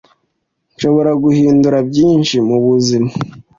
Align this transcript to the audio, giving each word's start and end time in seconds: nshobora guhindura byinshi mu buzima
nshobora 0.75 1.11
guhindura 1.23 1.77
byinshi 1.89 2.35
mu 2.47 2.57
buzima 2.65 3.09